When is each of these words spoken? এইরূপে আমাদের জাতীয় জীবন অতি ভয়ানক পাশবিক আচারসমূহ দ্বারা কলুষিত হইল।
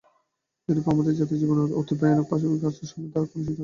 এইরূপে 0.69 0.89
আমাদের 0.91 1.13
জাতীয় 1.19 1.39
জীবন 1.41 1.57
অতি 1.79 1.93
ভয়ানক 1.99 2.25
পাশবিক 2.29 2.61
আচারসমূহ 2.61 3.07
দ্বারা 3.07 3.27
কলুষিত 3.31 3.47
হইল। 3.47 3.59